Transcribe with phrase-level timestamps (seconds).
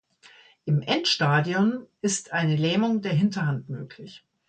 [0.65, 4.25] Im Endstadium ist eine Lähmung der Hinterhand möglich.